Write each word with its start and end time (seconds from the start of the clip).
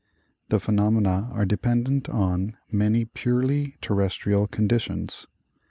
The 0.49 0.59
phenomena 0.59 1.29
are 1.31 1.45
dependent 1.45 2.09
on 2.09 2.57
many 2.71 3.05
purely 3.05 3.77
terres 3.83 4.15
trial 4.15 4.47
conditions. 4.47 5.27